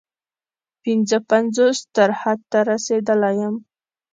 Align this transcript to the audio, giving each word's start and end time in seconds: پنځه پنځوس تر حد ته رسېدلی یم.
پنځه 0.83 1.17
پنځوس 1.29 1.77
تر 1.95 2.09
حد 2.19 2.39
ته 2.51 2.59
رسېدلی 2.71 3.33
یم. 3.41 3.55